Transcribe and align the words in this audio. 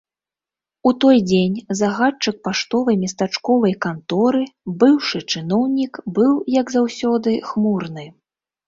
У 0.91 0.93
той 1.03 1.17
дзень 1.31 1.57
загадчык 1.81 2.35
паштовай 2.49 2.95
местачковай 3.03 3.77
канторы, 3.87 4.43
быўшы 4.81 5.25
чыноўнік, 5.35 5.93
быў, 6.19 6.33
як 6.61 6.67
заўсёды, 6.79 7.41
хмурны. 7.53 8.13